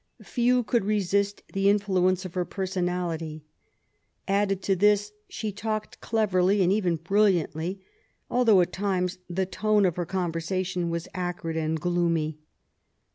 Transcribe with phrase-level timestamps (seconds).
[0.23, 3.43] Few could resist the in ^uence of her personality.
[4.27, 7.83] Added to this she talked cleverly, and even brilliantly,
[8.27, 12.39] although, at times, the tone of her conversation was acrid and gloomy.